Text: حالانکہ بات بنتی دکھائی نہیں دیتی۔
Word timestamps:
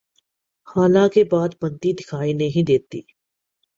حالانکہ 0.67 1.23
بات 1.31 1.51
بنتی 1.61 1.91
دکھائی 1.99 2.33
نہیں 2.33 2.63
دیتی۔ 2.67 3.01